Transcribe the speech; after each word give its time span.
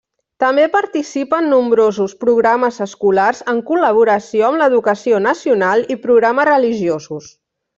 També 0.43 0.63
participa 0.75 1.41
en 1.43 1.49
nombrosos 1.53 2.15
programes 2.25 2.79
escolars 2.87 3.43
en 3.53 3.61
col·laboració 3.67 4.49
amb 4.49 4.63
l'educació 4.63 5.21
nacional 5.29 5.89
i 5.97 6.03
programes 6.07 6.49
religiosos. 6.51 7.31